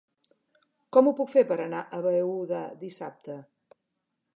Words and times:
Com 0.97 1.09
ho 1.09 1.13
puc 1.21 1.29
fer 1.35 1.45
per 1.53 1.59
anar 1.67 1.85
a 1.99 2.03
Beuda 2.09 2.67
dissabte? 2.85 3.41